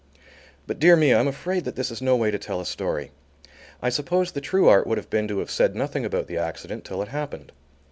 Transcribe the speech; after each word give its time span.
But, 0.65 0.79
dear 0.79 0.95
me, 0.95 1.13
I 1.13 1.19
am 1.19 1.27
afraid 1.27 1.63
that 1.63 1.75
this 1.75 1.91
is 1.91 2.01
no 2.01 2.15
way 2.15 2.31
to 2.31 2.39
tell 2.39 2.59
a 2.59 2.65
story. 2.65 3.11
I 3.83 3.89
suppose 3.91 4.31
the 4.31 4.41
true 4.41 4.67
art 4.67 4.87
would 4.87 4.97
have 4.97 5.11
been 5.11 5.27
to 5.27 5.37
have 5.37 5.51
said 5.51 5.75
nothing 5.75 6.05
about 6.05 6.25
the 6.25 6.37
accident 6.39 6.85
till 6.85 7.03
it 7.03 7.09
happened. 7.09 7.51